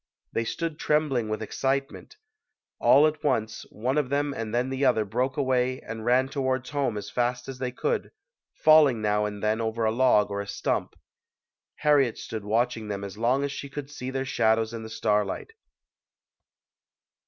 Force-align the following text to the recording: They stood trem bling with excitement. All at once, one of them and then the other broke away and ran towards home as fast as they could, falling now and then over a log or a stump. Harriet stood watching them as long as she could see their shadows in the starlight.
They 0.33 0.45
stood 0.45 0.79
trem 0.79 1.09
bling 1.09 1.29
with 1.29 1.43
excitement. 1.43 2.17
All 2.79 3.05
at 3.05 3.23
once, 3.23 3.67
one 3.69 3.99
of 3.99 4.09
them 4.09 4.33
and 4.35 4.51
then 4.51 4.71
the 4.71 4.83
other 4.83 5.05
broke 5.05 5.37
away 5.37 5.79
and 5.79 6.03
ran 6.03 6.27
towards 6.27 6.71
home 6.71 6.97
as 6.97 7.11
fast 7.11 7.47
as 7.47 7.59
they 7.59 7.71
could, 7.71 8.11
falling 8.51 9.03
now 9.03 9.25
and 9.25 9.43
then 9.43 9.61
over 9.61 9.85
a 9.85 9.91
log 9.91 10.31
or 10.31 10.41
a 10.41 10.47
stump. 10.47 10.95
Harriet 11.75 12.17
stood 12.17 12.43
watching 12.43 12.87
them 12.87 13.03
as 13.03 13.15
long 13.19 13.43
as 13.43 13.51
she 13.51 13.69
could 13.69 13.91
see 13.91 14.09
their 14.09 14.25
shadows 14.25 14.73
in 14.73 14.81
the 14.81 14.89
starlight. 14.89 15.53